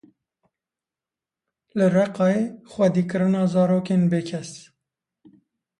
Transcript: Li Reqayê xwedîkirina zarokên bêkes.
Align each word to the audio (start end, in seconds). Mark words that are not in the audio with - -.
Li 1.77 1.85
Reqayê 1.95 2.41
xwedîkirina 2.71 3.43
zarokên 3.53 4.01
bêkes. 4.11 4.49